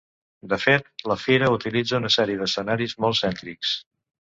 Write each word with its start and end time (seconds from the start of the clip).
De 0.53 0.57
fet, 0.61 0.87
la 1.11 1.17
Fira 1.25 1.51
utilitza 1.57 2.01
una 2.03 2.11
sèrie 2.17 2.41
d'escenaris 2.41 2.99
molt 3.05 3.23
cèntrics. 3.23 3.79